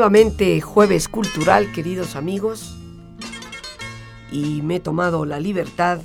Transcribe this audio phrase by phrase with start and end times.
[0.00, 2.74] Nuevamente jueves cultural, queridos amigos,
[4.32, 6.00] y me he tomado la libertad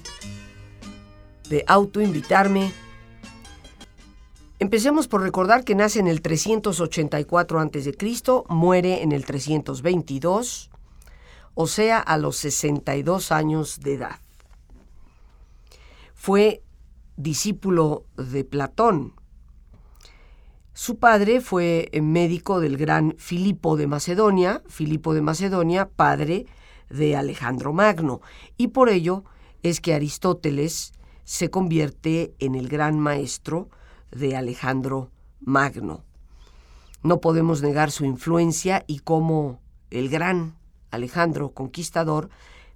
[1.48, 2.74] de autoinvitarme.
[4.60, 7.96] Empecemos por recordar que nace en el 384 a.C.,
[8.50, 10.70] muere en el 322,
[11.54, 14.20] o sea, a los 62 años de edad.
[16.14, 16.64] Fue
[17.16, 19.14] discípulo de Platón,
[20.76, 26.48] su padre fue eh, médico del gran Filipo de Macedonia, Filipo de Macedonia, padre
[26.90, 28.20] de Alejandro Magno,
[28.58, 29.24] y por ello
[29.64, 30.92] es que Aristóteles
[31.24, 33.70] se convierte en el gran maestro
[34.12, 36.04] de Alejandro Magno.
[37.04, 40.58] No podemos negar su influencia y cómo el gran
[40.92, 42.30] Alejandro Conquistador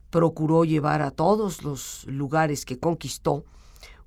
[0.09, 3.43] procuró llevar a todos los lugares que conquistó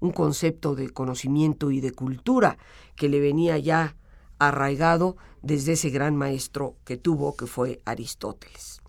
[0.02, 2.58] un concepto de conocimiento y de cultura
[2.96, 3.96] que le venía ya
[4.38, 8.82] arraigado desde ese gran maestro que tuvo, que fue Aristóteles.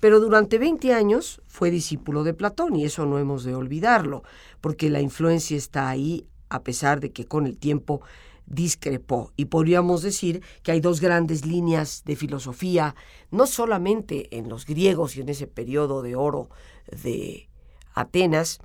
[0.00, 4.22] Pero durante 20 años fue discípulo de Platón y eso no hemos de olvidarlo,
[4.60, 8.02] porque la influencia está ahí a pesar de que con el tiempo
[8.44, 9.32] discrepó.
[9.36, 12.94] Y podríamos decir que hay dos grandes líneas de filosofía,
[13.30, 16.50] no solamente en los griegos y en ese periodo de oro
[17.02, 17.48] de
[17.94, 18.60] Atenas,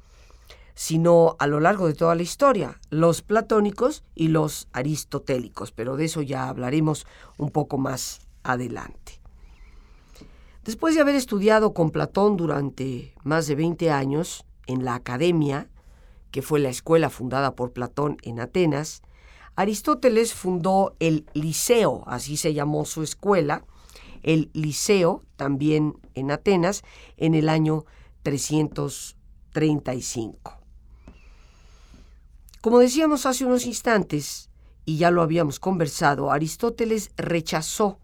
[0.80, 6.06] sino a lo largo de toda la historia, los platónicos y los aristotélicos, pero de
[6.06, 7.06] eso ya hablaremos
[7.38, 9.20] un poco más adelante.
[10.64, 15.70] Después de haber estudiado con Platón durante más de 20 años en la Academia,
[16.32, 19.02] que fue la escuela fundada por Platón en Atenas,
[19.58, 23.66] Aristóteles fundó el Liceo, así se llamó su escuela,
[24.24, 26.84] el Liceo, también en Atenas,
[27.18, 27.84] en el año
[28.24, 30.59] 335.
[32.62, 34.50] Como decíamos hace unos instantes,
[34.84, 38.00] y ya lo habíamos conversado, Aristóteles rechazó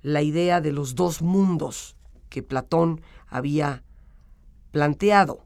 [0.00, 1.94] la idea de los dos mundos
[2.30, 3.82] que Platón había
[4.70, 5.44] planteado.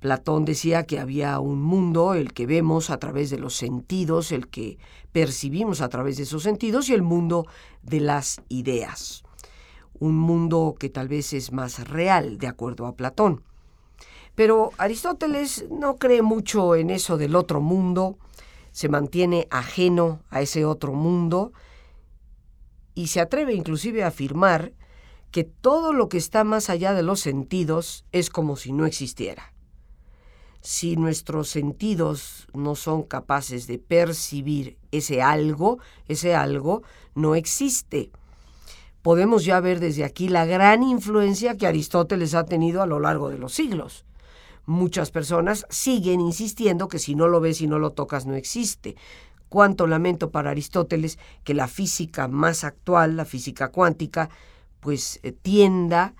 [0.00, 4.48] Platón decía que había un mundo, el que vemos a través de los sentidos, el
[4.48, 4.78] que
[5.12, 7.46] percibimos a través de esos sentidos, y el mundo
[7.82, 9.24] de las ideas.
[9.98, 13.42] Un mundo que tal vez es más real, de acuerdo a Platón.
[14.36, 18.18] Pero Aristóteles no cree mucho en eso del otro mundo,
[18.70, 21.52] se mantiene ajeno a ese otro mundo
[22.94, 24.74] y se atreve inclusive a afirmar
[25.30, 29.54] que todo lo que está más allá de los sentidos es como si no existiera.
[30.60, 36.82] Si nuestros sentidos no son capaces de percibir ese algo, ese algo
[37.14, 38.10] no existe.
[39.00, 43.30] Podemos ya ver desde aquí la gran influencia que Aristóteles ha tenido a lo largo
[43.30, 44.04] de los siglos
[44.66, 48.96] muchas personas siguen insistiendo que si no lo ves y no lo tocas no existe.
[49.48, 54.28] Cuánto lamento para Aristóteles que la física más actual, la física cuántica,
[54.80, 56.14] pues eh, tienda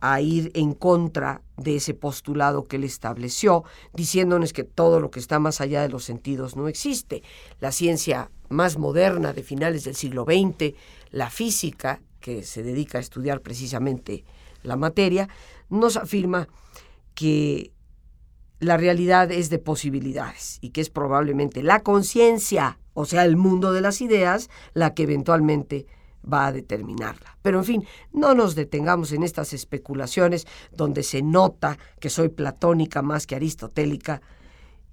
[0.00, 5.20] a ir en contra de ese postulado que él estableció, diciéndonos que todo lo que
[5.20, 7.22] está más allá de los sentidos no existe.
[7.60, 10.74] La ciencia más moderna de finales del siglo XX,
[11.10, 14.24] la física, que se dedica a estudiar precisamente
[14.62, 15.28] la materia,
[15.68, 16.48] nos afirma
[17.14, 17.72] que
[18.62, 23.72] la realidad es de posibilidades y que es probablemente la conciencia, o sea, el mundo
[23.72, 25.86] de las ideas, la que eventualmente
[26.24, 27.36] va a determinarla.
[27.42, 33.02] Pero en fin, no nos detengamos en estas especulaciones donde se nota que soy platónica
[33.02, 34.22] más que aristotélica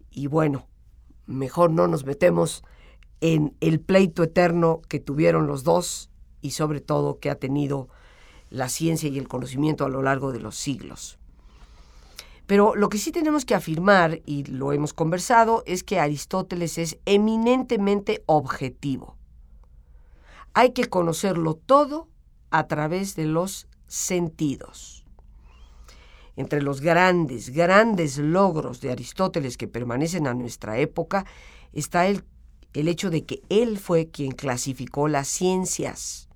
[0.09, 0.67] y bueno,
[1.27, 2.63] mejor no nos metemos
[3.21, 6.09] en el pleito eterno que tuvieron los dos
[6.41, 7.87] y sobre todo que ha tenido
[8.49, 11.18] la ciencia y el conocimiento a lo largo de los siglos.
[12.49, 16.97] Pero lo que sí tenemos que afirmar, y lo hemos conversado, es que Aristóteles es
[17.05, 19.17] eminentemente objetivo.
[20.55, 22.07] Hay que conocerlo todo
[22.49, 25.05] a través de los sentidos.
[26.37, 31.27] Entre los grandes, grandes logros de Aristóteles que permanecen a nuestra época
[31.71, 32.23] está el,
[32.73, 36.29] el hecho de que él fue quien clasificó las ciencias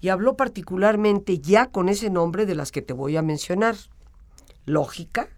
[0.00, 3.74] y habló particularmente ya con ese nombre de las que te voy a mencionar.
[4.68, 5.28] Lógica,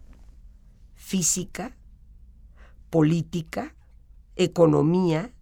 [0.96, 1.76] física,
[2.90, 3.74] política,
[4.34, 5.32] economía,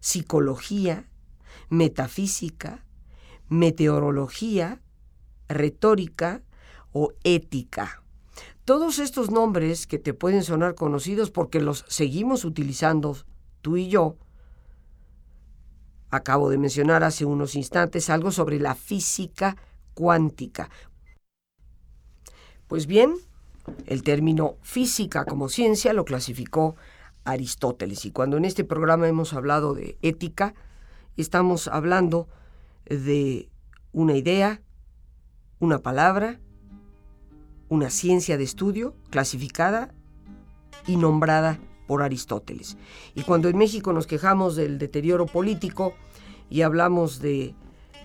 [0.00, 1.06] psicología,
[1.68, 2.84] metafísica,
[3.48, 4.80] meteorología,
[5.48, 6.42] retórica
[6.92, 8.02] o ética.
[8.64, 13.16] Todos estos nombres que te pueden sonar conocidos porque los seguimos utilizando
[13.60, 14.16] tú y yo,
[16.10, 19.56] acabo de mencionar hace unos instantes algo sobre la física
[19.94, 20.70] cuántica.
[22.68, 23.14] Pues bien,
[23.86, 26.74] el término física como ciencia lo clasificó
[27.24, 30.54] Aristóteles y cuando en este programa hemos hablado de ética,
[31.16, 32.28] estamos hablando
[32.86, 33.48] de
[33.92, 34.62] una idea,
[35.58, 36.40] una palabra,
[37.68, 39.94] una ciencia de estudio clasificada
[40.86, 42.76] y nombrada por Aristóteles.
[43.14, 45.94] Y cuando en México nos quejamos del deterioro político
[46.50, 47.54] y hablamos de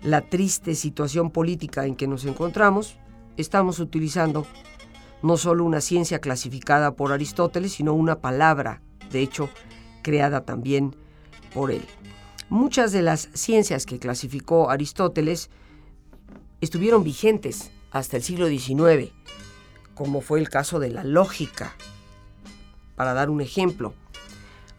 [0.04, 2.98] la triste situación política en que nos encontramos,
[3.38, 4.46] estamos utilizando
[5.22, 8.82] no solo una ciencia clasificada por Aristóteles, sino una palabra,
[9.12, 9.50] de hecho,
[10.02, 10.96] creada también
[11.54, 11.84] por él.
[12.50, 15.50] Muchas de las ciencias que clasificó Aristóteles
[16.60, 19.12] estuvieron vigentes hasta el siglo XIX
[20.02, 21.76] como fue el caso de la lógica,
[22.96, 23.94] para dar un ejemplo.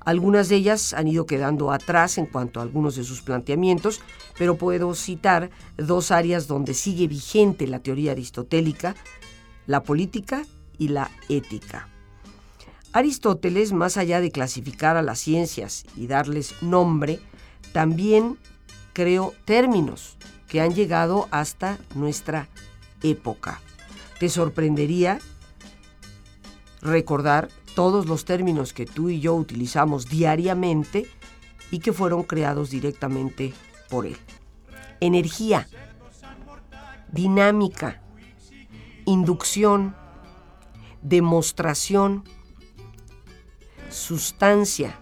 [0.04, 4.00] Algunas de ellas han ido quedando atrás en cuanto a algunos de sus planteamientos,
[4.37, 8.96] pero puedo citar dos áreas donde sigue vigente la teoría aristotélica,
[9.66, 10.44] la política
[10.78, 11.88] y la ética.
[12.93, 17.20] Aristóteles, más allá de clasificar a las ciencias y darles nombre,
[17.72, 18.38] también
[18.93, 20.16] creó términos
[20.49, 22.49] que han llegado hasta nuestra
[23.02, 23.60] época.
[24.19, 25.19] Te sorprendería
[26.82, 31.07] recordar todos los términos que tú y yo utilizamos diariamente
[31.71, 33.53] y que fueron creados directamente
[33.89, 34.17] por él.
[35.01, 35.69] Energía,
[37.11, 38.03] dinámica,
[39.05, 39.97] inducción,
[41.03, 42.25] demostración,
[43.91, 45.01] sustancia,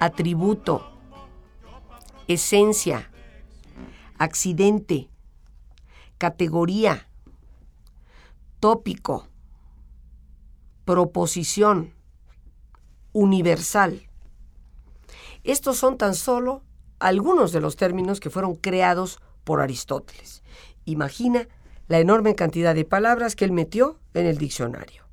[0.00, 0.98] atributo,
[2.28, 3.10] esencia,
[4.18, 5.08] accidente,
[6.18, 7.08] categoría,
[8.60, 9.28] tópico,
[10.84, 11.94] proposición,
[13.12, 14.08] universal.
[15.42, 16.62] Estos son tan solo
[16.98, 20.42] algunos de los términos que fueron creados por Aristóteles.
[20.84, 21.48] Imagina
[21.88, 25.04] la enorme cantidad de palabras que él metió en el diccionario.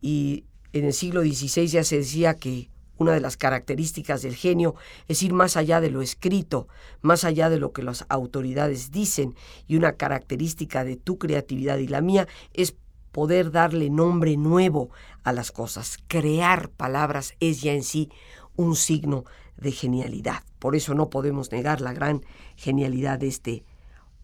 [0.00, 4.74] Y en el siglo XVI ya se decía que una de las características del genio
[5.06, 6.66] es ir más allá de lo escrito,
[7.00, 9.36] más allá de lo que las autoridades dicen,
[9.68, 12.74] y una característica de tu creatividad y la mía es
[13.12, 14.90] poder darle nombre nuevo
[15.24, 15.98] a las cosas.
[16.06, 18.10] Crear palabras es ya en sí
[18.56, 19.24] un signo
[19.56, 20.42] de genialidad.
[20.58, 22.24] Por eso no podemos negar la gran
[22.56, 23.64] genialidad de este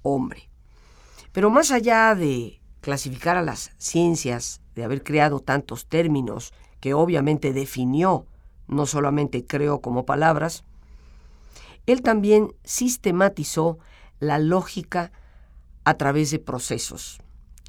[0.02, 0.48] hombre.
[1.32, 7.52] Pero más allá de clasificar a las ciencias, de haber creado tantos términos que obviamente
[7.52, 8.26] definió
[8.66, 10.64] no solamente creó como palabras,
[11.86, 13.78] él también sistematizó
[14.20, 15.12] la lógica
[15.84, 17.20] a través de procesos,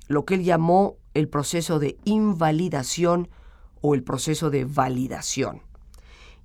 [0.08, 3.30] lo que él llamó el proceso de invalidación
[3.82, 5.64] o el proceso de validación.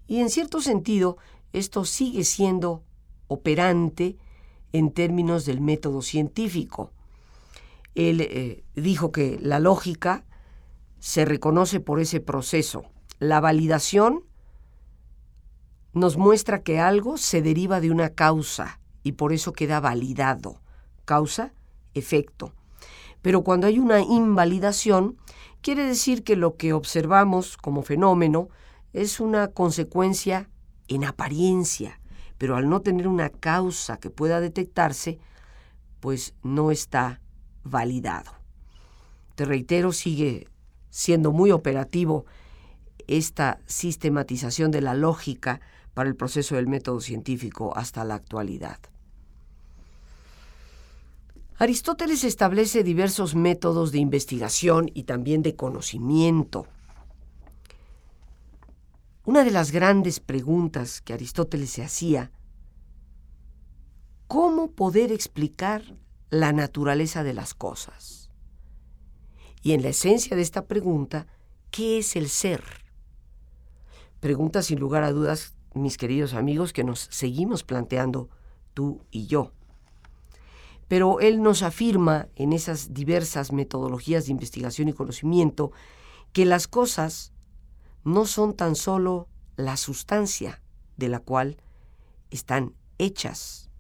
[0.06, 1.18] Y en cierto sentido,
[1.52, 2.82] esto sigue siendo
[3.28, 4.16] operante
[4.72, 6.92] en términos del método científico.
[7.94, 10.24] Él eh, dijo que la lógica
[11.00, 12.84] se reconoce por ese proceso.
[13.18, 14.24] La validación
[15.92, 20.60] nos muestra que algo se deriva de una causa y por eso queda validado.
[21.04, 21.52] Causa,
[21.94, 22.54] efecto.
[23.22, 25.16] Pero cuando hay una invalidación,
[25.60, 28.48] quiere decir que lo que observamos como fenómeno
[28.92, 30.48] es una consecuencia
[30.88, 32.00] en apariencia,
[32.38, 35.18] pero al no tener una causa que pueda detectarse,
[36.00, 37.20] pues no está
[37.62, 38.32] validado.
[39.34, 40.48] Te reitero, sigue
[40.88, 42.24] siendo muy operativo
[43.06, 45.60] esta sistematización de la lógica
[45.94, 48.78] para el proceso del método científico hasta la actualidad.
[51.60, 56.66] Aristóteles establece diversos métodos de investigación y también de conocimiento.
[59.26, 62.32] Una de las grandes preguntas que Aristóteles se hacía,
[64.26, 65.98] ¿cómo poder explicar
[66.30, 68.30] la naturaleza de las cosas?
[69.60, 71.26] Y en la esencia de esta pregunta,
[71.70, 72.64] ¿qué es el ser?
[74.18, 78.30] Pregunta sin lugar a dudas mis queridos amigos, que nos seguimos planteando
[78.72, 79.52] tú y yo.
[80.90, 85.70] Pero él nos afirma en esas diversas metodologías de investigación y conocimiento
[86.32, 87.32] que las cosas
[88.02, 90.60] no son tan solo la sustancia
[90.96, 91.58] de la cual
[92.30, 93.70] están hechas.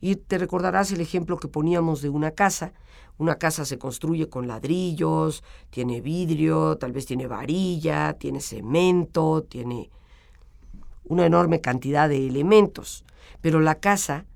[0.00, 2.72] Y te recordarás el ejemplo que poníamos de una casa.
[3.16, 9.88] Una casa se construye con ladrillos, tiene vidrio, tal vez tiene varilla, tiene cemento, tiene
[11.04, 13.04] una enorme cantidad de elementos.
[13.40, 14.26] Pero la casa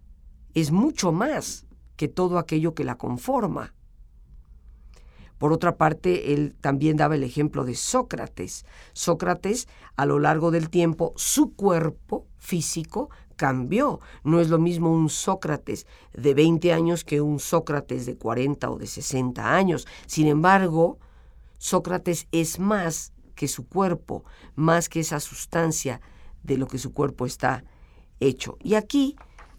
[0.55, 1.65] es mucho más
[1.99, 3.75] que todo aquello que la conforma.
[5.37, 8.65] Por otra parte, él también daba el ejemplo de Sócrates.
[8.93, 14.01] Sócrates, a lo largo del tiempo, su cuerpo físico cambió.
[14.23, 18.79] No es lo mismo un Sócrates de 20 años que un Sócrates de 40 o
[18.79, 19.87] de 60 años.
[20.07, 20.99] Sin embargo,
[21.59, 24.25] Sócrates es más que su cuerpo,
[24.55, 26.01] más que esa sustancia
[26.45, 27.65] de lo que su cuerpo está
[28.21, 28.57] hecho.
[28.61, 29.17] Y aquí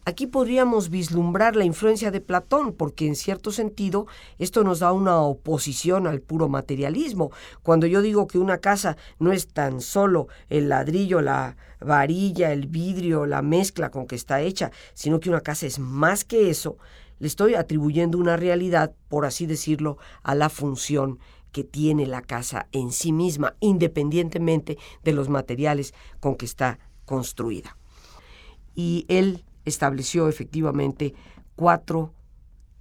[0.09, 4.07] Aquí podríamos vislumbrar la influencia de Platón, porque en cierto sentido
[4.39, 7.29] esto nos da una oposición al puro materialismo.
[7.61, 12.65] Cuando yo digo que una casa no es tan solo el ladrillo, la varilla, el
[12.65, 16.79] vidrio, la mezcla con que está hecha, sino que una casa es más que eso,
[17.19, 21.19] le estoy atribuyendo una realidad, por así decirlo, a la función
[21.51, 27.77] que tiene la casa en sí misma, independientemente de los materiales con que está construida.
[28.73, 31.13] Y él estableció efectivamente
[31.55, 32.13] cuatro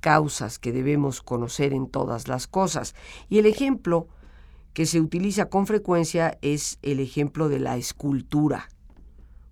[0.00, 2.94] causas que debemos conocer en todas las cosas.
[3.28, 4.08] Y el ejemplo
[4.72, 8.68] que se utiliza con frecuencia es el ejemplo de la escultura,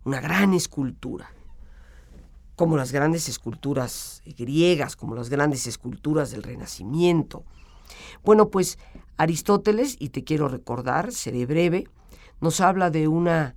[0.04, 1.30] una gran escultura,
[2.54, 7.44] como las grandes esculturas griegas, como las grandes esculturas del Renacimiento.
[8.24, 8.78] Bueno, pues
[9.16, 11.88] Aristóteles, y te quiero recordar, seré breve,
[12.40, 13.56] nos habla de una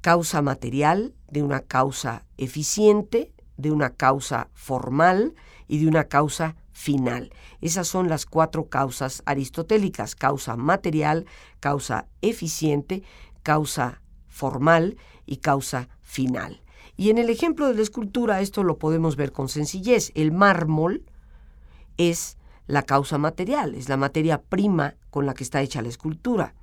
[0.00, 5.34] causa material, de una causa eficiente, de una causa formal
[5.68, 7.32] y de una causa final.
[7.60, 11.26] Esas son las cuatro causas aristotélicas, causa material,
[11.60, 13.02] causa eficiente,
[13.42, 16.62] causa formal y causa final.
[16.96, 20.12] Y en el ejemplo de la escultura esto lo podemos ver con sencillez.
[20.14, 21.04] El mármol
[21.96, 22.36] es
[22.66, 26.54] la causa material, es la materia prima con la que está hecha la escultura.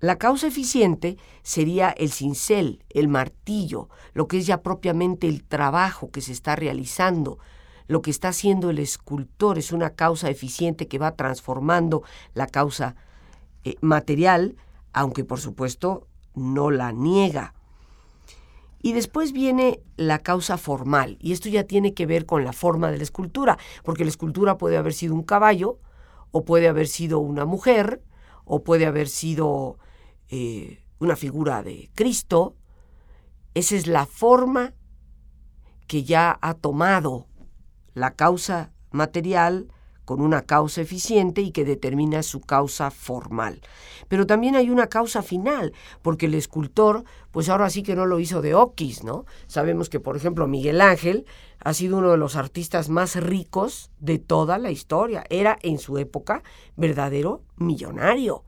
[0.00, 6.10] La causa eficiente sería el cincel, el martillo, lo que es ya propiamente el trabajo
[6.10, 7.38] que se está realizando.
[7.86, 12.02] Lo que está haciendo el escultor es una causa eficiente que va transformando
[12.34, 12.94] la causa
[13.64, 14.56] eh, material,
[14.92, 17.54] aunque por supuesto no la niega.
[18.82, 22.90] Y después viene la causa formal, y esto ya tiene que ver con la forma
[22.90, 25.78] de la escultura, porque la escultura puede haber sido un caballo,
[26.32, 28.02] o puede haber sido una mujer,
[28.46, 29.78] o puede haber sido
[30.30, 32.56] eh, una figura de Cristo,
[33.52, 34.72] esa es la forma
[35.86, 37.26] que ya ha tomado
[37.92, 39.68] la causa material
[40.06, 43.60] con una causa eficiente y que determina su causa formal.
[44.08, 48.20] Pero también hay una causa final, porque el escultor, pues ahora sí que no lo
[48.20, 49.26] hizo de oquis, ¿no?
[49.48, 51.26] Sabemos que, por ejemplo, Miguel Ángel
[51.58, 55.24] ha sido uno de los artistas más ricos de toda la historia.
[55.28, 56.42] Era en su época
[56.76, 58.44] verdadero millonario.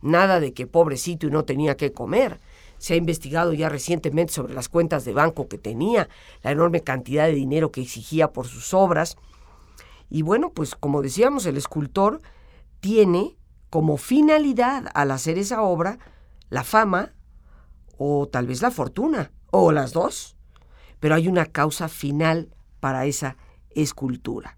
[0.00, 2.40] Nada de que pobrecito y no tenía que comer.
[2.78, 6.08] Se ha investigado ya recientemente sobre las cuentas de banco que tenía,
[6.42, 9.16] la enorme cantidad de dinero que exigía por sus obras.
[10.14, 12.20] Y bueno, pues como decíamos, el escultor
[12.78, 13.36] tiene
[13.68, 15.98] como finalidad al hacer esa obra
[16.50, 17.14] la fama
[17.98, 20.36] o tal vez la fortuna, o las dos.
[21.00, 23.36] Pero hay una causa final para esa
[23.70, 24.56] escultura.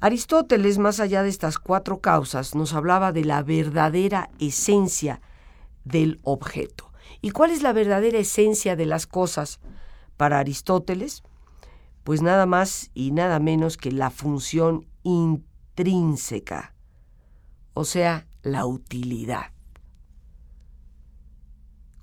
[0.00, 5.22] Aristóteles, más allá de estas cuatro causas, nos hablaba de la verdadera esencia
[5.84, 6.92] del objeto.
[7.22, 9.60] ¿Y cuál es la verdadera esencia de las cosas
[10.18, 11.22] para Aristóteles?
[12.04, 16.74] Pues nada más y nada menos que la función intrínseca,
[17.72, 19.52] o sea, la utilidad.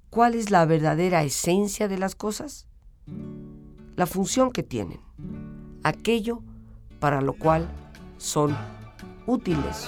[0.09, 2.67] ¿Cuál es la verdadera esencia de las cosas?
[3.95, 4.99] La función que tienen,
[5.83, 6.41] aquello
[6.99, 7.69] para lo cual
[8.17, 8.57] son
[9.27, 9.87] útiles.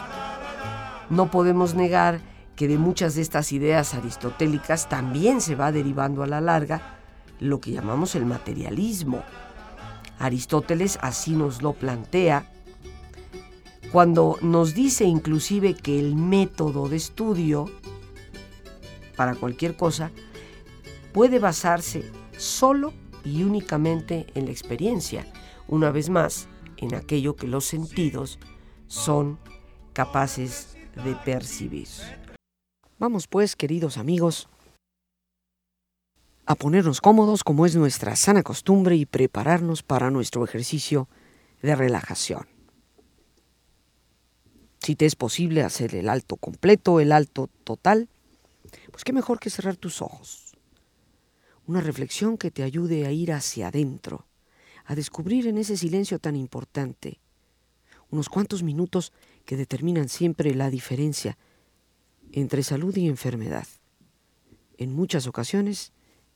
[1.10, 2.22] No podemos negar
[2.56, 7.00] que de muchas de estas ideas aristotélicas también se va derivando a la larga
[7.40, 9.24] lo que llamamos el materialismo.
[10.20, 12.50] Aristóteles así nos lo plantea
[13.92, 17.70] cuando nos dice inclusive que el método de estudio
[19.16, 20.12] para cualquier cosa
[21.12, 22.04] puede basarse
[22.38, 22.92] solo
[23.24, 25.26] y únicamente en la experiencia.
[25.68, 28.40] Una vez más, en aquello que los sentidos
[28.88, 29.40] son
[29.94, 31.88] capaces de percibir.
[33.00, 34.50] Vamos pues, queridos amigos,
[36.46, 41.08] a ponernos cómodos como es nuestra sana costumbre y prepararnos para nuestro ejercicio
[41.62, 42.48] de relajación.
[44.80, 48.10] Si te es posible hacer el alto completo, el alto total,
[48.92, 50.42] pues qué mejor que cerrar tus ojos.
[51.66, 54.28] una reflexión que te ayude a ir hacia adentro,
[54.84, 57.22] a descubrir en ese silencio tan importante
[58.10, 59.14] unos cuantos minutos
[59.46, 61.38] que determinan siempre la diferencia
[62.34, 63.66] entre salud y enfermedad.
[64.78, 65.94] En muchas ocasiones,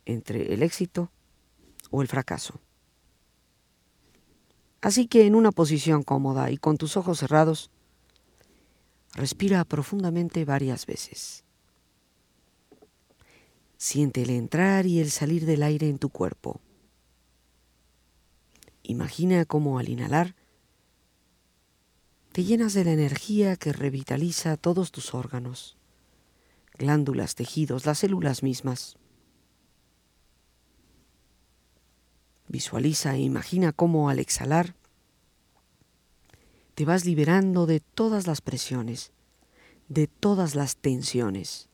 [0.08, 1.12] entre el éxito
[1.92, 2.60] o el fracaso.
[4.82, 7.72] Así que en una posición cómoda y con tus ojos cerrados,
[9.14, 11.44] respira profundamente varias veces.
[13.78, 16.62] Siente el entrar y el salir del aire en tu cuerpo.
[18.84, 20.36] Imagina cómo al inhalar
[22.32, 25.76] te llenas de la energía que revitaliza todos tus órganos,
[26.78, 28.98] glándulas, tejidos, las células mismas.
[32.48, 34.76] Visualiza e imagina cómo al exhalar
[36.76, 39.12] te vas liberando de todas las presiones,
[39.90, 41.70] de todas las tensiones.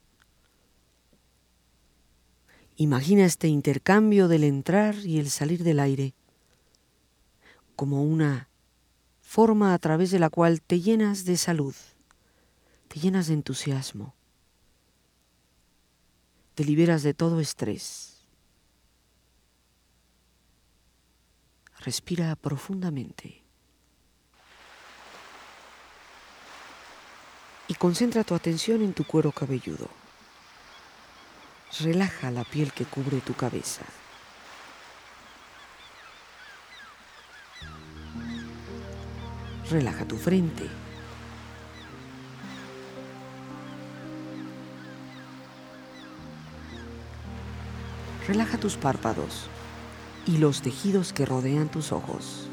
[2.75, 6.13] Imagina este intercambio del entrar y el salir del aire
[7.75, 8.49] como una
[9.21, 11.75] forma a través de la cual te llenas de salud,
[12.87, 14.15] te llenas de entusiasmo,
[16.55, 18.12] te liberas de todo estrés.
[21.83, 23.43] Respira profundamente.
[27.67, 29.89] y concentra tu atención en tu cuero cabelludo.
[31.79, 33.83] Relaja la piel que cubre tu cabeza.
[39.69, 40.69] Relaja tu frente.
[48.27, 49.49] Relaja tus párpados
[50.25, 52.47] y los tejidos que rodean tus ojos.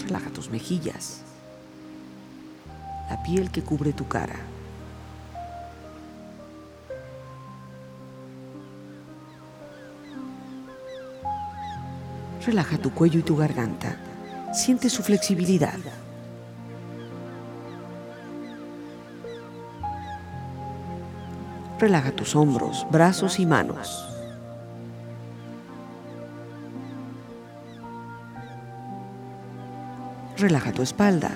[0.00, 1.22] Relaja tus mejillas,
[3.10, 4.36] la piel que cubre tu cara.
[12.46, 13.96] Relaja tu cuello y tu garganta.
[14.54, 15.80] Siente su flexibilidad.
[21.78, 24.06] Relaja tus hombros, brazos y manos.
[30.38, 31.32] Relaja tu espalda.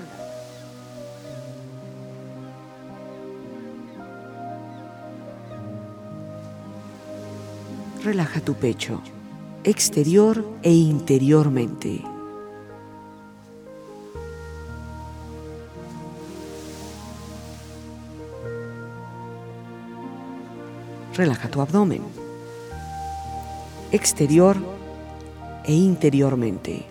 [8.03, 9.03] Relaja tu pecho,
[9.63, 12.10] exterior e interiormente.
[21.13, 22.03] Relaja tu abdomen,
[23.91, 24.57] exterior
[25.65, 26.87] e interiormente.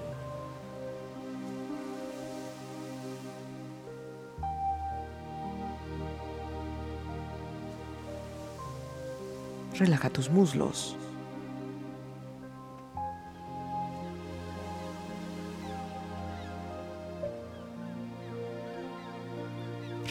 [9.79, 10.97] Relaja tus muslos.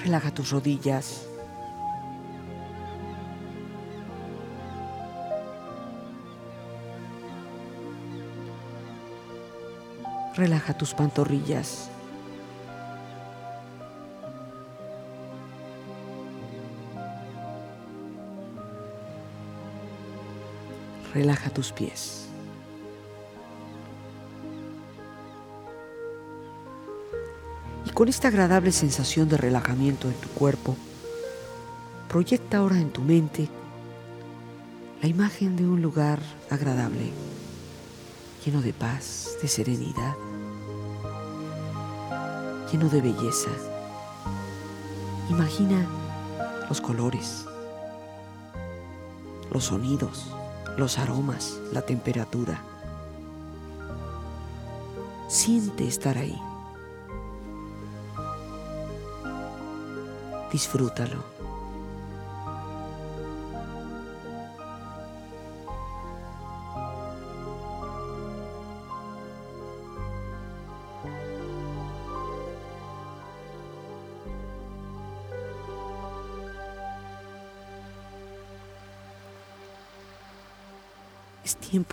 [0.03, 1.28] Relaja tus rodillas.
[10.39, 11.91] Relaja tus pantorrillas.
[21.19, 22.27] relaja tus pies.
[27.85, 30.77] Y con esta agradable sensación de relajamiento en tu cuerpo,
[32.09, 33.49] proyecta ahora en tu mente
[35.03, 36.21] la imagen de un lugar
[36.51, 37.11] agradable,
[38.45, 40.15] lleno de paz, de serenidad,
[42.71, 43.51] lleno de belleza.
[45.31, 45.87] Imagina
[46.69, 47.47] los colores,
[49.51, 50.27] los sonidos,
[50.77, 52.63] los aromas, la temperatura.
[55.29, 56.41] Siente estar ahí.
[60.53, 61.38] Disfrútalo.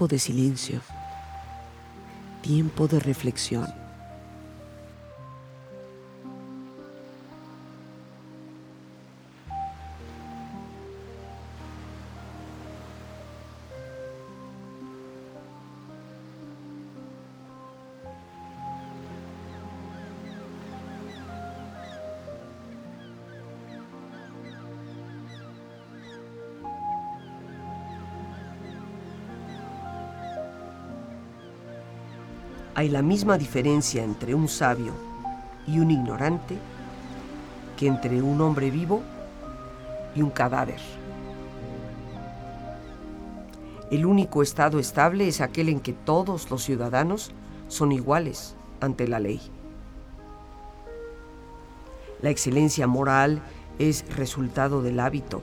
[0.07, 0.81] De silencio,
[2.41, 3.84] tiempo de reflexión.
[32.85, 34.93] Hay la misma diferencia entre un sabio
[35.65, 36.55] y un ignorante
[37.77, 39.01] que entre un hombre vivo
[40.13, 40.79] y un cadáver.
[43.89, 47.31] El único estado estable es aquel en que todos los ciudadanos
[47.69, 49.41] son iguales ante la ley.
[52.21, 53.41] La excelencia moral
[53.79, 55.41] es resultado del hábito.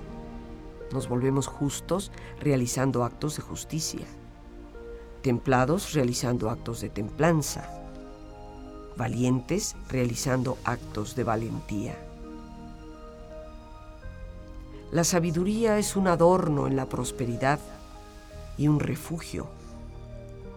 [0.93, 4.07] Nos volvemos justos realizando actos de justicia,
[5.23, 7.69] templados realizando actos de templanza,
[8.97, 11.97] valientes realizando actos de valentía.
[14.91, 17.59] La sabiduría es un adorno en la prosperidad
[18.59, 19.47] y un refugio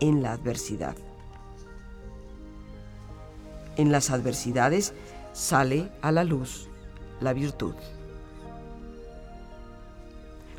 [0.02, 0.96] en la adversidad.
[3.78, 4.94] En las adversidades
[5.32, 6.68] sale a la luz
[7.22, 7.76] la virtud.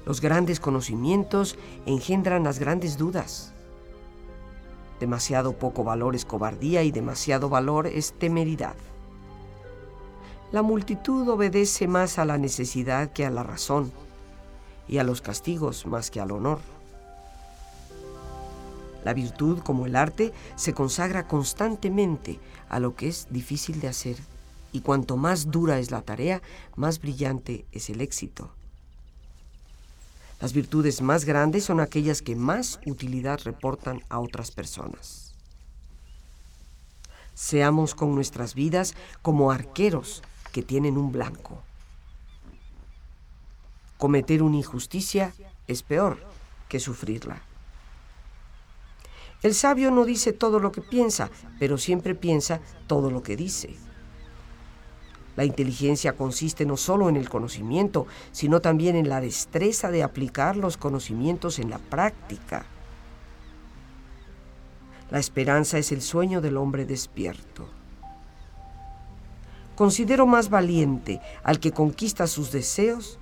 [0.06, 3.52] Los grandes conocimientos engendran las grandes dudas.
[5.00, 8.74] Demasiado poco valor es cobardía y demasiado valor es temeridad.
[10.52, 13.92] La multitud obedece más a la necesidad que a la razón
[14.88, 16.60] y a los castigos más que al honor.
[19.04, 24.16] La virtud, como el arte, se consagra constantemente a lo que es difícil de hacer
[24.72, 26.42] y cuanto más dura es la tarea,
[26.74, 28.55] más brillante es el éxito.
[30.40, 35.34] Las virtudes más grandes son aquellas que más utilidad reportan a otras personas.
[37.34, 40.22] Seamos con nuestras vidas como arqueros
[40.52, 41.62] que tienen un blanco.
[43.98, 45.32] Cometer una injusticia
[45.66, 46.18] es peor
[46.68, 47.42] que sufrirla.
[49.42, 53.76] El sabio no dice todo lo que piensa, pero siempre piensa todo lo que dice.
[55.36, 60.56] La inteligencia consiste no solo en el conocimiento, sino también en la destreza de aplicar
[60.56, 62.64] los conocimientos en la práctica.
[65.10, 67.68] La esperanza es el sueño del hombre despierto.
[69.76, 73.18] Considero más valiente al que conquista sus deseos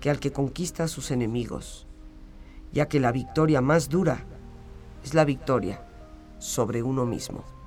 [0.00, 1.88] que al que conquista sus enemigos,
[2.72, 4.24] ya que la victoria más dura
[5.04, 5.82] es la victoria
[6.38, 7.57] sobre uno mismo.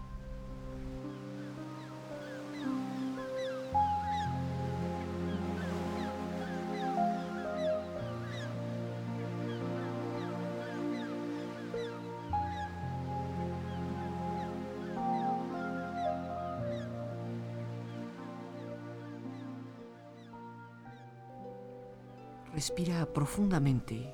[22.61, 24.13] Respira profundamente.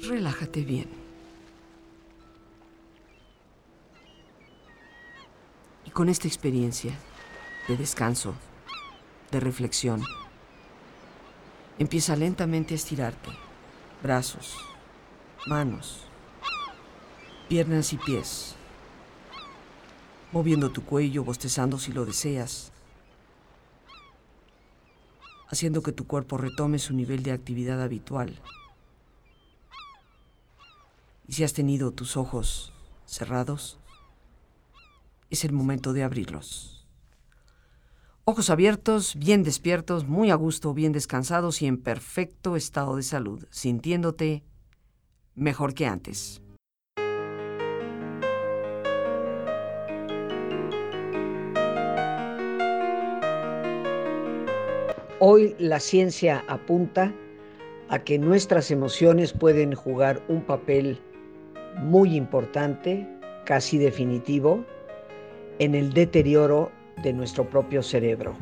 [0.00, 0.88] Relájate bien.
[5.84, 6.92] Y con esta experiencia
[7.68, 8.34] de descanso,
[9.30, 10.02] de reflexión,
[11.78, 13.30] empieza lentamente a estirarte.
[14.02, 14.56] Brazos,
[15.46, 16.00] manos,
[17.48, 18.56] piernas y pies.
[20.32, 22.73] Moviendo tu cuello, bostezando si lo deseas
[25.54, 28.40] haciendo que tu cuerpo retome su nivel de actividad habitual.
[31.26, 32.72] Y si has tenido tus ojos
[33.06, 33.78] cerrados,
[35.30, 36.86] es el momento de abrirlos.
[38.24, 43.46] Ojos abiertos, bien despiertos, muy a gusto, bien descansados y en perfecto estado de salud,
[43.50, 44.42] sintiéndote
[45.34, 46.40] mejor que antes.
[55.26, 57.10] Hoy la ciencia apunta
[57.88, 61.00] a que nuestras emociones pueden jugar un papel
[61.78, 63.08] muy importante,
[63.46, 64.62] casi definitivo,
[65.60, 66.70] en el deterioro
[67.02, 68.34] de nuestro propio cerebro.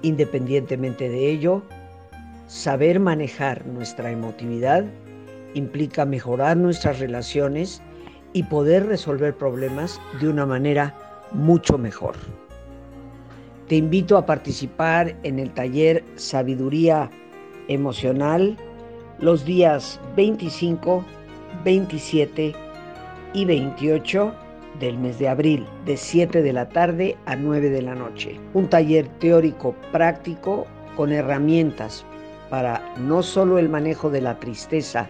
[0.00, 1.62] Independientemente de ello,
[2.46, 4.86] saber manejar nuestra emotividad
[5.52, 7.82] implica mejorar nuestras relaciones
[8.32, 10.94] y poder resolver problemas de una manera
[11.30, 12.14] mucho mejor.
[13.68, 17.10] Te invito a participar en el taller Sabiduría
[17.66, 18.56] Emocional
[19.18, 21.04] los días 25,
[21.64, 22.54] 27
[23.34, 24.32] y 28
[24.78, 28.38] del mes de abril, de 7 de la tarde a 9 de la noche.
[28.54, 30.64] Un taller teórico práctico
[30.96, 32.04] con herramientas
[32.50, 35.08] para no solo el manejo de la tristeza,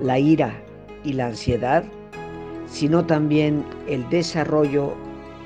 [0.00, 0.54] la ira
[1.04, 1.84] y la ansiedad,
[2.66, 4.94] sino también el desarrollo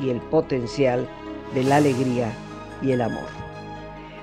[0.01, 1.09] y el potencial
[1.55, 2.33] de la alegría
[2.83, 3.29] y el amor.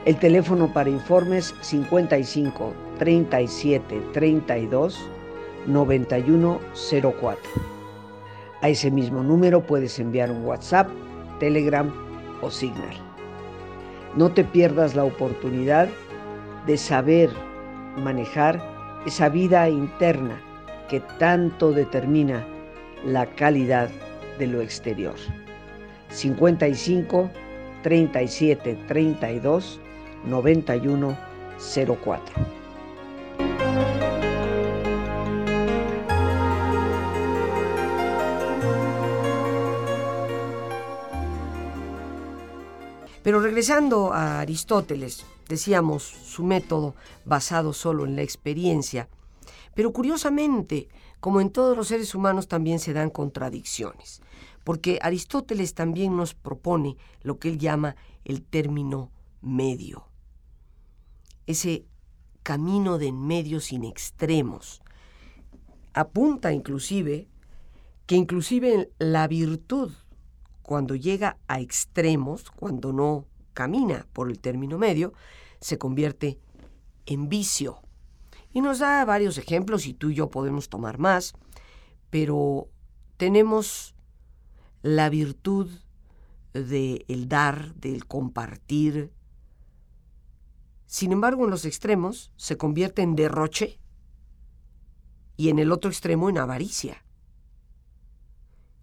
[0.05, 4.99] El teléfono para informes 55 37 32
[5.67, 6.59] 91
[7.19, 7.39] 04.
[8.61, 10.87] A ese mismo número puedes enviar un WhatsApp,
[11.39, 11.91] Telegram
[12.41, 12.95] o Signal.
[14.15, 15.89] No te pierdas la oportunidad
[16.65, 17.29] de saber
[17.97, 18.61] manejar
[19.05, 20.41] esa vida interna
[20.89, 22.45] que tanto determina
[23.05, 23.89] la calidad
[24.39, 25.15] de lo exterior.
[26.15, 27.29] 55
[27.83, 29.79] 37 32
[30.25, 31.17] 91
[32.03, 32.35] 04.
[43.21, 49.09] Pero regresando a Aristóteles, decíamos su método basado solo en la experiencia,
[49.73, 50.87] pero curiosamente,
[51.19, 54.21] como en todos los seres humanos también se dan contradicciones,
[54.65, 60.09] porque Aristóteles también nos propone lo que él llama el término medio,
[61.45, 61.85] ese
[62.41, 64.81] camino de en medio sin extremos.
[65.93, 67.29] Apunta inclusive
[68.07, 69.93] que inclusive la virtud
[70.63, 75.13] cuando llega a extremos, cuando no camina por el término medio,
[75.61, 76.39] se convierte
[77.05, 77.81] en vicio.
[78.51, 81.35] Y nos da varios ejemplos y tú y yo podemos tomar más,
[82.09, 82.67] pero
[83.17, 83.94] tenemos
[84.85, 85.69] la virtud
[86.53, 89.11] del el dar, del compartir.
[90.85, 93.79] Sin embargo, en los extremos se convierte en derroche
[95.37, 97.03] y en el otro extremo en avaricia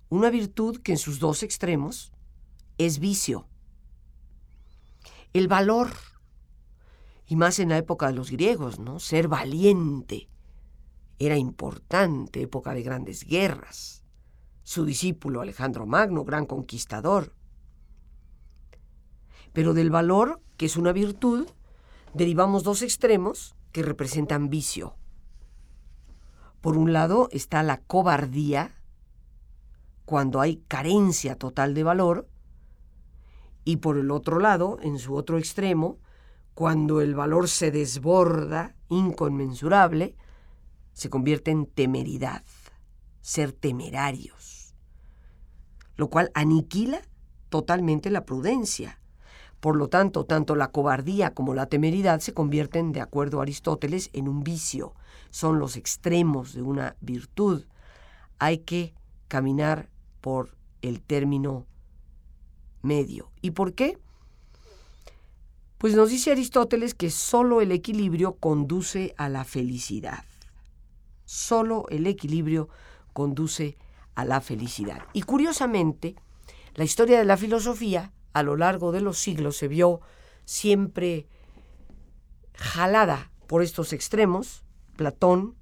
[0.08, 2.12] una virtud que en sus dos extremos
[2.76, 3.46] es vicio.
[5.32, 5.88] El valor,
[7.26, 8.98] y más en la época de los griegos, ¿no?
[9.00, 10.28] Ser valiente
[11.18, 14.01] era importante, época de grandes guerras.
[14.62, 17.33] Su discípulo Alejandro Magno, gran conquistador.
[19.53, 21.46] Pero del valor, que es una virtud,
[22.14, 24.94] derivamos dos extremos que representan vicio.
[26.61, 28.72] Por un lado está la cobardía,
[30.05, 32.29] cuando hay carencia total de valor,
[33.64, 35.98] y por el otro lado, en su otro extremo,
[36.55, 40.16] cuando el valor se desborda, inconmensurable,
[40.92, 42.44] se convierte en temeridad,
[43.22, 44.74] ser temerarios,
[45.96, 47.00] lo cual aniquila
[47.48, 48.98] totalmente la prudencia.
[49.61, 54.11] Por lo tanto, tanto la cobardía como la temeridad se convierten, de acuerdo a Aristóteles,
[54.12, 54.94] en un vicio.
[55.30, 57.64] Son los extremos de una virtud.
[58.38, 58.92] Hay que
[59.28, 59.88] caminar
[60.20, 61.66] por el término
[62.82, 63.30] medio.
[63.40, 63.98] ¿Y por qué?
[65.78, 70.24] Pues nos dice Aristóteles que solo el equilibrio conduce a la felicidad.
[71.24, 72.91] Solo el equilibrio conduce
[74.14, 75.03] a la felicidad.
[75.12, 76.16] Y curiosamente,
[76.75, 80.01] la historia de la filosofía a lo largo de los siglos se vio
[80.44, 81.27] siempre
[82.55, 84.64] jalada por estos extremos,
[84.96, 85.55] Platón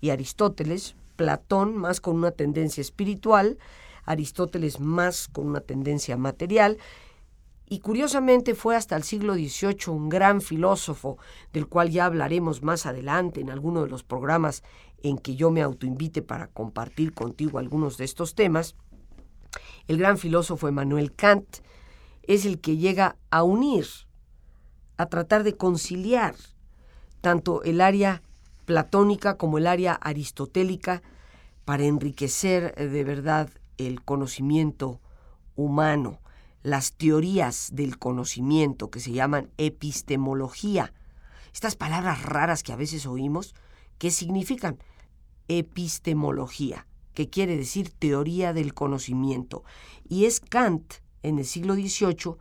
[0.00, 3.58] y Aristóteles, Platón más con una tendencia espiritual,
[4.04, 6.78] Aristóteles más con una tendencia material,
[7.70, 11.18] y curiosamente fue hasta el siglo XVIII un gran filósofo,
[11.52, 14.62] del cual ya hablaremos más adelante en alguno de los programas
[15.02, 18.74] en que yo me autoinvite para compartir contigo algunos de estos temas.
[19.86, 21.58] El gran filósofo Emmanuel Kant
[22.22, 23.86] es el que llega a unir,
[24.96, 26.34] a tratar de conciliar
[27.20, 28.22] tanto el área
[28.64, 31.02] platónica como el área aristotélica
[31.64, 35.00] para enriquecer de verdad el conocimiento
[35.54, 36.20] humano,
[36.62, 40.92] las teorías del conocimiento que se llaman epistemología.
[41.52, 43.54] Estas palabras raras que a veces oímos,
[43.98, 44.78] ¿qué significan?
[45.48, 49.64] Epistemología, que quiere decir teoría del conocimiento.
[50.08, 52.36] Y es Kant, en el siglo XVIII,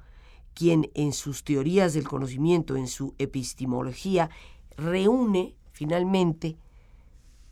[0.53, 4.29] quien en sus teorías del conocimiento, en su epistemología,
[4.75, 6.57] reúne finalmente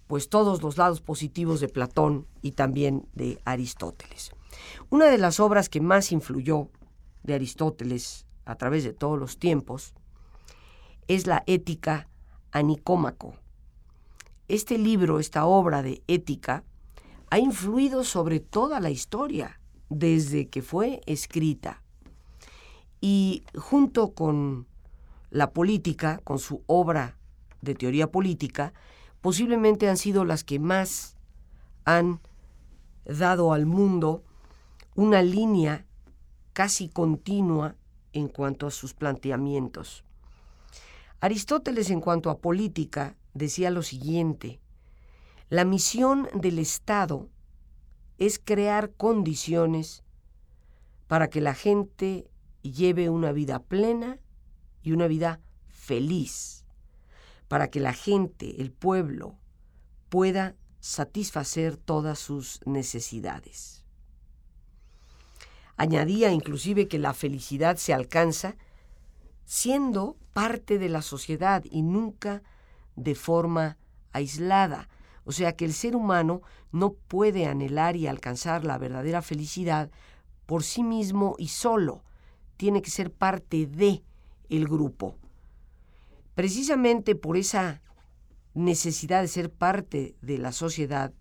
[0.07, 4.31] pues todos los lados positivos de Platón y también de Aristóteles.
[4.89, 6.69] Una de las obras que más influyó
[7.23, 9.93] de Aristóteles a través de todos los tiempos
[11.07, 12.07] es la Ética
[12.51, 13.35] a Nicómaco.
[14.47, 16.63] Este libro, esta obra de ética,
[17.31, 21.81] ha influido sobre toda la historia desde que fue escrita.
[23.01, 24.67] Y junto con
[25.31, 27.17] la política, con su obra
[27.61, 28.73] de teoría política,
[29.25, 31.17] posiblemente han sido las que más
[31.83, 32.19] han
[33.05, 34.23] dado al mundo
[34.93, 35.87] una línea
[36.53, 37.75] casi continua
[38.13, 40.03] en cuanto a sus planteamientos.
[41.21, 44.59] Aristóteles en cuanto a política decía lo siguiente,
[45.49, 47.27] la misión del Estado
[48.19, 50.03] es crear condiciones
[51.07, 52.29] para que la gente
[52.61, 54.19] lleve una vida plena
[54.83, 56.64] y una vida feliz
[57.47, 59.35] para que la gente, el pueblo,
[60.09, 63.83] pueda satisfacer todas sus necesidades.
[65.77, 68.55] Añadía inclusive que la felicidad se alcanza
[69.45, 72.43] siendo parte de la sociedad y nunca
[72.95, 73.77] de forma
[74.11, 74.89] aislada.
[75.23, 79.89] O sea que el ser humano no puede anhelar y alcanzar la verdadera felicidad
[80.45, 82.03] por sí mismo y solo.
[82.57, 84.03] Tiene que ser parte de
[84.49, 85.15] el grupo.
[86.35, 87.81] Precisamente por esa
[88.53, 91.13] necesidad de ser parte de la sociedad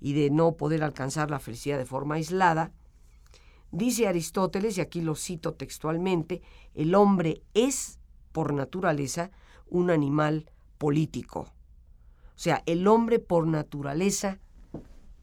[0.00, 2.72] y de no poder alcanzar la felicidad de forma aislada,
[3.70, 6.42] dice Aristóteles, y aquí lo cito textualmente,
[6.74, 7.98] el hombre es,
[8.32, 9.30] por naturaleza,
[9.68, 11.40] un animal político.
[11.40, 14.38] O sea, el hombre por naturaleza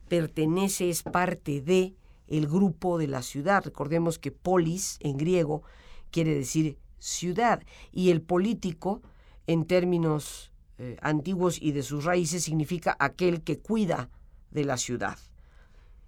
[0.08, 1.96] pertenece, es parte de
[2.28, 3.64] el grupo de la ciudad.
[3.64, 5.64] Recordemos que polis en griego
[6.12, 7.62] quiere decir ciudad
[7.92, 9.02] y el político
[9.50, 14.12] en términos eh, antiguos y de sus raíces significa aquel que cuida
[14.52, 15.18] de la ciudad.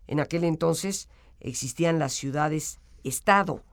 [0.06, 3.64] En aquel entonces existían las ciudades-estado.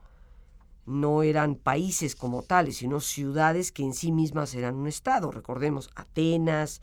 [0.87, 5.29] No eran países como tales, sino ciudades que en sí mismas eran un estado.
[5.29, 6.81] Recordemos Atenas,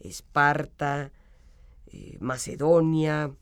[0.00, 1.12] Esparta,
[1.86, 3.32] eh, Macedonia,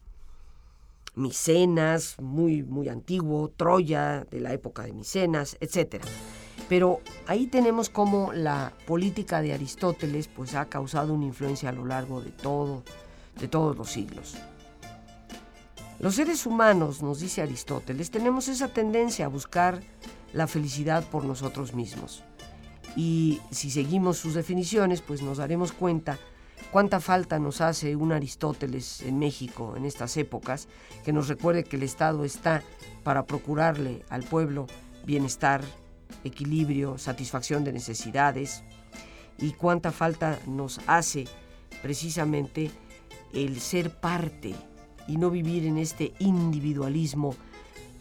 [1.17, 6.05] Micenas, muy, muy antiguo, Troya, de la época de Micenas, etc.
[6.69, 11.85] Pero ahí tenemos cómo la política de Aristóteles pues, ha causado una influencia a lo
[11.85, 12.83] largo de, todo,
[13.39, 14.37] de todos los siglos.
[16.01, 19.81] Los seres humanos, nos dice Aristóteles, tenemos esa tendencia a buscar
[20.33, 22.23] la felicidad por nosotros mismos.
[22.97, 26.19] Y si seguimos sus definiciones, pues nos daremos cuenta
[26.71, 30.69] cuánta falta nos hace un Aristóteles en México en estas épocas,
[31.05, 32.63] que nos recuerde que el Estado está
[33.03, 34.67] para procurarle al pueblo
[35.05, 35.63] bienestar,
[36.23, 38.63] equilibrio, satisfacción de necesidades,
[39.39, 41.25] y cuánta falta nos hace
[41.83, 42.71] precisamente
[43.33, 44.55] el ser parte
[45.09, 47.35] y no vivir en este individualismo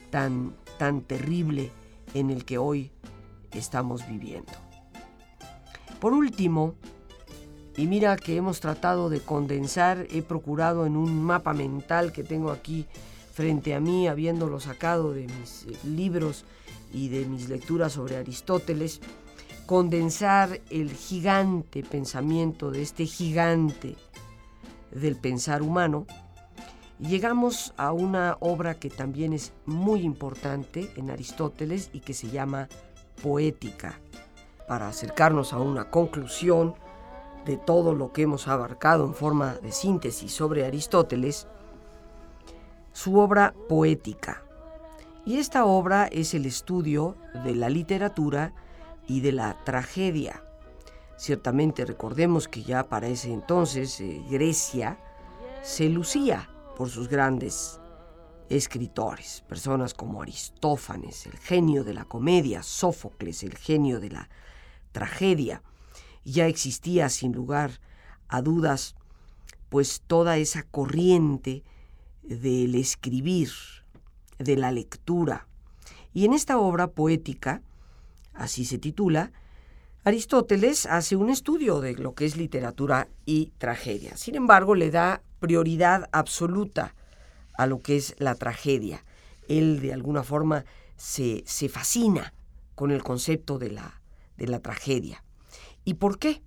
[0.10, 1.72] tan, tan terrible
[2.14, 2.92] en el que hoy
[3.52, 4.52] estamos viviendo.
[6.00, 6.76] Por último,
[7.76, 12.52] y mira que hemos tratado de condensar, he procurado en un mapa mental que tengo
[12.52, 12.86] aquí
[13.34, 16.46] frente a mí, habiéndolo sacado de mis eh, libros
[16.94, 19.02] y de mis lecturas sobre Aristóteles,
[19.66, 23.96] condensar el gigante pensamiento de este gigante
[24.92, 26.06] del pensar humano
[27.00, 32.70] llegamos a una obra que también es muy importante en Aristóteles y que se llama
[33.22, 34.00] Poética.
[34.68, 36.76] Para acercarnos a una conclusión
[37.46, 41.48] de todo lo que hemos abarcado en forma de síntesis sobre Aristóteles,
[42.94, 44.43] su obra Poética.
[45.26, 48.54] Y esta obra es el estudio de la literatura
[49.08, 50.44] y de la tragedia.
[51.18, 55.00] Ciertamente recordemos que ya para ese entonces eh, Grecia
[55.62, 57.80] se lucía por sus grandes
[58.50, 64.30] escritores, personas como Aristófanes, el genio de la comedia, Sófocles, el genio de la
[64.92, 65.64] tragedia.
[66.26, 67.80] Ya existía sin lugar
[68.28, 68.96] a dudas
[69.70, 71.64] pues toda esa corriente
[72.22, 73.50] del escribir,
[74.40, 75.48] de la lectura.
[76.14, 77.62] Y en esta obra poética,
[78.34, 79.32] así se titula,
[80.06, 84.18] Aristóteles hace un estudio de lo que es literatura y tragedia.
[84.18, 86.94] Sin embargo, le da prioridad absoluta
[87.58, 89.04] a lo que es la tragedia.
[89.48, 90.66] Él de alguna forma
[90.98, 92.34] se, se fascina
[92.76, 94.02] con el concepto de la,
[94.38, 95.24] de la tragedia.
[95.86, 96.42] ¿Y por qué?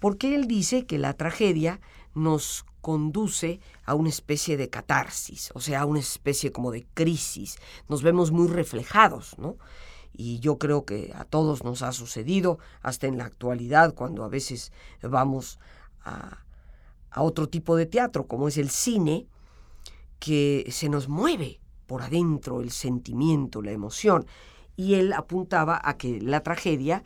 [0.00, 1.80] Porque él dice que la tragedia
[2.14, 7.56] nos conduce a una especie de catarsis, o sea, a una especie como de crisis.
[7.88, 9.56] Nos vemos muy reflejados, ¿no?
[10.12, 14.28] Y yo creo que a todos nos ha sucedido, hasta en la actualidad, cuando a
[14.28, 15.58] veces vamos
[16.04, 16.44] a,
[17.10, 19.26] a otro tipo de teatro, como es el cine,
[20.18, 24.26] que se nos mueve por adentro el sentimiento, la emoción.
[24.76, 27.02] Y él apuntaba a que la tragedia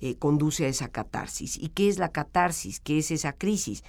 [0.00, 1.56] eh, conduce a esa catarsis.
[1.56, 2.80] ¿Y qué es la catarsis?
[2.80, 3.82] ¿Qué es esa crisis?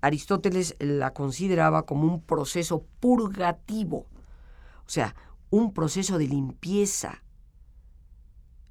[0.00, 4.06] Aristóteles la consideraba como un proceso purgativo,
[4.86, 5.14] o sea,
[5.50, 7.22] un proceso de limpieza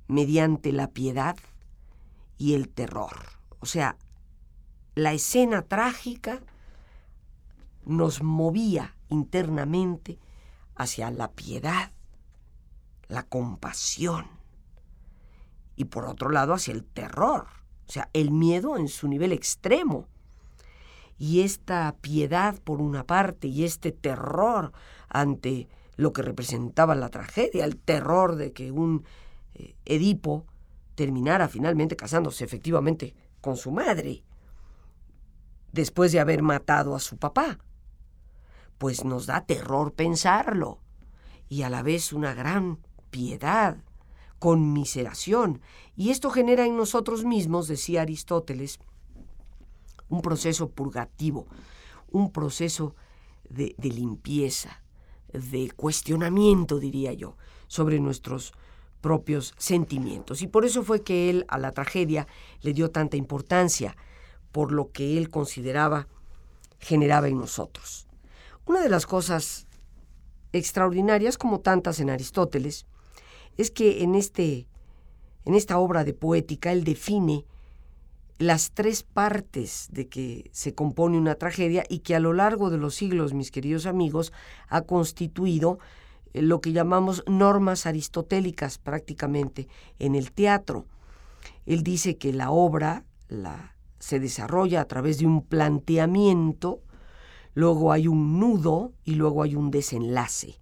[0.07, 1.35] mediante la piedad
[2.37, 3.15] y el terror.
[3.59, 3.97] O sea,
[4.93, 6.41] la escena trágica
[7.85, 10.19] nos movía internamente
[10.75, 11.91] hacia la piedad,
[13.07, 14.27] la compasión
[15.75, 17.47] y por otro lado hacia el terror,
[17.87, 20.07] o sea, el miedo en su nivel extremo.
[21.17, 24.73] Y esta piedad por una parte y este terror
[25.07, 29.05] ante lo que representaba la tragedia, el terror de que un
[29.53, 30.45] eh, Edipo
[30.95, 34.23] terminara finalmente casándose efectivamente con su madre
[35.71, 37.59] después de haber matado a su papá.
[38.77, 40.79] Pues nos da terror pensarlo
[41.47, 43.77] y a la vez una gran piedad,
[44.39, 45.61] conmiseración.
[45.95, 48.79] Y esto genera en nosotros mismos, decía Aristóteles,
[50.09, 51.47] un proceso purgativo,
[52.11, 52.95] un proceso
[53.49, 54.81] de, limpieza,
[55.33, 57.35] de cuestionamiento, diría yo,
[57.67, 58.53] sobre nuestros
[59.01, 60.41] propios sentimientos.
[60.41, 62.27] Y por eso fue que él a la tragedia
[62.61, 63.95] le dio tanta importancia,
[64.51, 66.07] por lo que él consideraba
[66.79, 68.07] generaba en nosotros.
[68.65, 69.67] Una de las cosas
[70.53, 72.85] extraordinarias, como tantas en Aristóteles,
[73.57, 74.67] es que en, este,
[75.45, 77.45] en esta obra de poética él define
[78.37, 82.77] las tres partes de que se compone una tragedia y que a lo largo de
[82.77, 84.33] los siglos, mis queridos amigos,
[84.67, 85.79] ha constituido
[86.33, 89.67] eh, lo que llamamos normas aristotélicas prácticamente
[89.99, 90.85] en el teatro.
[91.65, 96.81] Él dice que la obra la, se desarrolla a través de un planteamiento,
[97.53, 100.59] luego hay un nudo y luego hay un desenlace.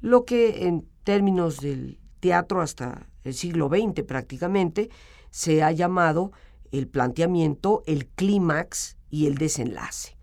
[0.00, 4.90] Lo que en términos del teatro hasta el siglo XX prácticamente
[5.30, 6.32] se ha llamado
[6.70, 10.16] el planteamiento, el clímax y el desenlace.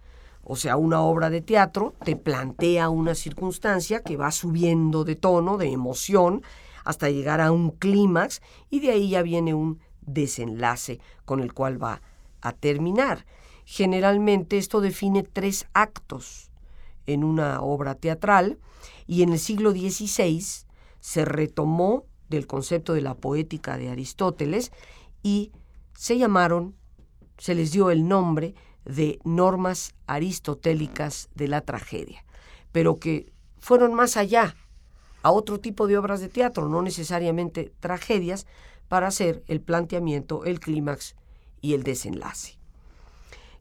[0.44, 5.58] O sea, una obra de teatro te plantea una circunstancia que va subiendo de tono,
[5.58, 6.42] de emoción,
[6.86, 11.84] hasta llegar a un clímax y de ahí ya viene un desenlace con el cual
[11.84, 12.02] va
[12.40, 13.26] a terminar.
[13.66, 16.50] Generalmente esto define tres actos
[17.06, 18.58] en una obra teatral
[19.06, 20.42] y en el siglo XVI
[21.02, 24.72] se retomó del concepto de la poética de Aristóteles
[25.24, 25.52] y
[25.98, 26.76] se llamaron,
[27.40, 28.54] se les dio el nombre
[28.86, 32.24] de normas aristotélicas de la tragedia,
[32.72, 34.56] pero que fueron más allá
[35.24, 38.46] a otro tipo de obras de teatro, no necesariamente tragedias,
[38.88, 41.16] para hacer el planteamiento, el clímax
[41.62, 42.60] y el desenlace.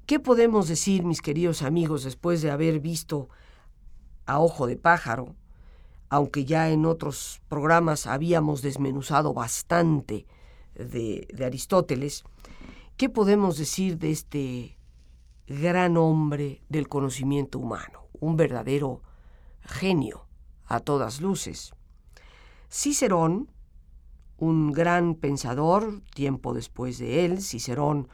[0.05, 3.30] ¿Qué podemos decir, mis queridos amigos, después de haber visto
[4.26, 5.34] a ojo de pájaro,
[6.11, 10.26] aunque ya en otros programas habíamos desmenuzado bastante
[10.79, 12.24] de, Aristóteles,
[12.97, 14.79] ¿qué podemos decir de este
[15.47, 18.09] gran hombre del conocimiento humano?
[18.20, 19.03] Un verdadero
[19.62, 20.27] genio
[20.66, 21.72] a todas luces.
[22.70, 23.51] Cicerón,
[24.39, 28.09] un gran pensador, tiempo después de él, Cicerón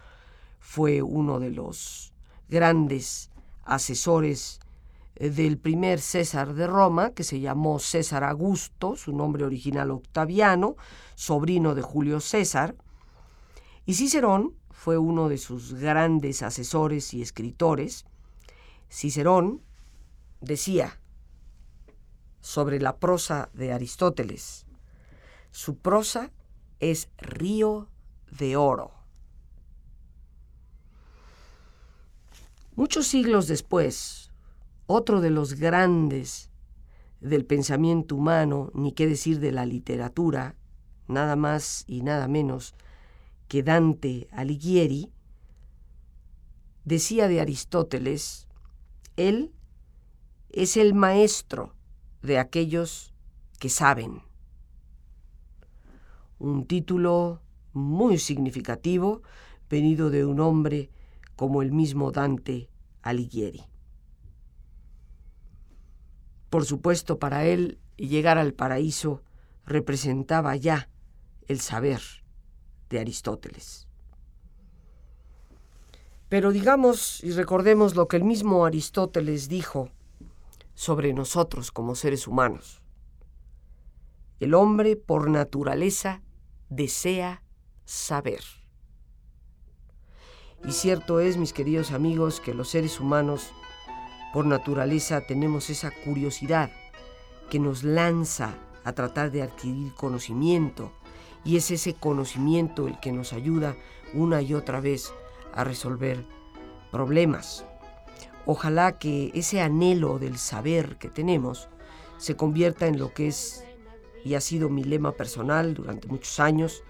[0.60, 2.12] fue uno de los
[2.48, 3.30] grandes
[3.64, 4.60] asesores
[5.14, 10.76] del primer César de Roma, que se llamó César Augusto, su nombre original Octaviano,
[11.14, 12.74] sobrino de Julio César,
[13.84, 18.04] y Cicerón fue uno de sus grandes asesores y escritores.
[18.90, 19.62] Cicerón
[20.40, 21.00] decía
[22.40, 24.66] sobre la prosa de Aristóteles,
[25.50, 26.32] su prosa
[26.80, 27.88] es río
[28.30, 28.92] de oro.
[32.74, 34.31] Muchos siglos después,
[34.92, 36.50] otro de los grandes
[37.20, 40.54] del pensamiento humano, ni qué decir de la literatura,
[41.08, 42.74] nada más y nada menos
[43.48, 45.10] que Dante Alighieri,
[46.84, 48.48] decía de Aristóteles,
[49.16, 49.52] él
[50.50, 51.74] es el maestro
[52.22, 53.14] de aquellos
[53.58, 54.22] que saben.
[56.38, 57.40] Un título
[57.72, 59.22] muy significativo
[59.70, 60.90] venido de un hombre
[61.36, 62.68] como el mismo Dante
[63.02, 63.71] Alighieri.
[66.52, 69.22] Por supuesto, para él llegar al paraíso
[69.64, 70.90] representaba ya
[71.48, 72.02] el saber
[72.90, 73.88] de Aristóteles.
[76.28, 79.88] Pero digamos y recordemos lo que el mismo Aristóteles dijo
[80.74, 82.82] sobre nosotros como seres humanos.
[84.38, 86.20] El hombre por naturaleza
[86.68, 87.42] desea
[87.86, 88.42] saber.
[90.66, 93.54] Y cierto es, mis queridos amigos, que los seres humanos
[94.32, 96.70] por naturaleza tenemos esa curiosidad
[97.50, 98.54] que nos lanza
[98.84, 100.92] a tratar de adquirir conocimiento
[101.44, 103.76] y es ese conocimiento el que nos ayuda
[104.14, 105.12] una y otra vez
[105.52, 106.24] a resolver
[106.90, 107.64] problemas.
[108.46, 111.68] Ojalá que ese anhelo del saber que tenemos
[112.18, 113.64] se convierta en lo que es
[114.24, 116.82] y ha sido mi lema personal durante muchos años,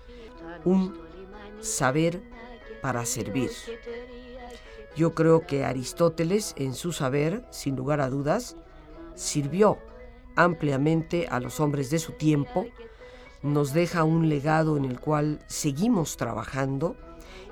[0.65, 0.95] un
[1.61, 2.23] saber
[2.83, 3.51] para servir.
[4.95, 8.57] Yo creo que Aristóteles, en su saber, sin lugar a dudas,
[9.15, 9.79] sirvió
[10.37, 12.67] ampliamente a los hombres de su tiempo,
[13.43, 16.97] nos deja un legado en el cual seguimos trabajando,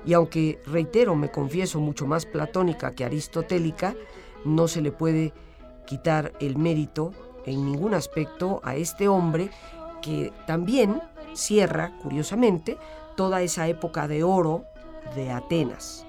[0.05, 3.95] y aunque, reitero, me confieso mucho más platónica que aristotélica,
[4.45, 5.33] no se le puede
[5.87, 7.11] quitar el mérito
[7.45, 9.49] en ningún aspecto a este hombre
[10.01, 11.01] que también
[11.33, 12.77] cierra, curiosamente,
[13.15, 14.65] toda esa época de oro
[15.15, 16.05] de Atenas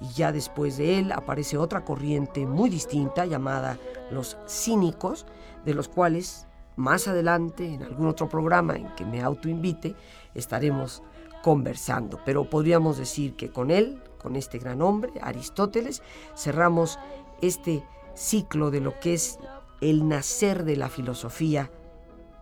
[0.00, 3.78] y ya después de él aparece otra corriente muy distinta llamada
[4.10, 5.26] los cínicos,
[5.64, 6.46] de los cuales
[6.76, 9.96] más adelante en algún otro programa en que me autoinvite
[10.34, 11.02] estaremos
[11.42, 12.20] conversando.
[12.24, 16.02] Pero podríamos decir que con él, con este gran hombre, Aristóteles,
[16.36, 16.98] cerramos
[17.42, 17.82] este
[18.14, 19.38] ciclo de lo que es
[19.80, 21.70] el nacer de la filosofía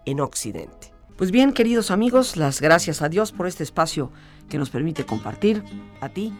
[0.04, 0.92] en Occidente.
[1.16, 4.12] Pues bien, queridos amigos, las gracias a Dios por este espacio
[4.50, 5.64] que nos permite compartir.
[6.00, 6.34] A ti,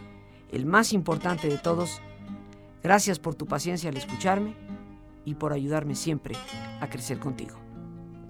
[0.51, 2.01] el más importante de todos,
[2.83, 4.55] gracias por tu paciencia al escucharme
[5.25, 6.35] y por ayudarme siempre
[6.79, 7.57] a crecer contigo.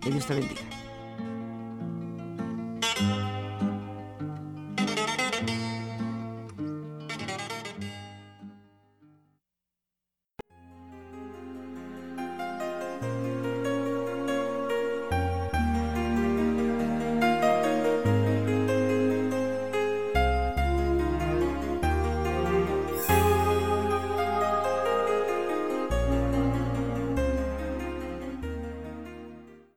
[0.01, 0.86] Que Dios te bendiga.